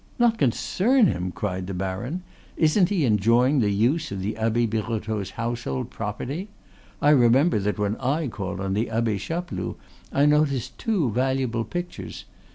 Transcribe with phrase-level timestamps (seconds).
[0.17, 2.23] "Not concern him?" cried the baron;
[2.57, 6.47] "isn't he enjoying the use of the Abbe Birotteau's household property?
[7.03, 9.75] I remember that when I called on the Abbe Chapeloud
[10.11, 12.25] I noticed two valuable pictures.